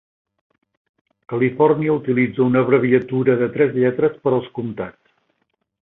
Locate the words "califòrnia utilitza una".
1.33-2.63